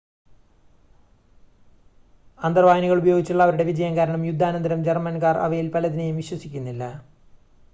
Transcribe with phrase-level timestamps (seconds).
[2.39, 6.83] അന്തർവാഹിനികൾ ഉപയോഗിച്ചുള്ള അവരുടെ വിജയം കാരണം യുദ്ധാനന്തരം ജർമ്മൻകാർ അവയിൽ പലതിനെയും വിശ്വസിക്കുന്നില്ല